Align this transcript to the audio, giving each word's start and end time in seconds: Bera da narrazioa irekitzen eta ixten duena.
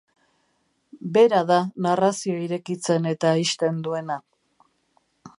Bera 1.17 1.41
da 1.51 1.57
narrazioa 1.87 2.39
irekitzen 2.45 3.05
eta 3.11 3.35
ixten 3.43 3.77
duena. 3.89 4.17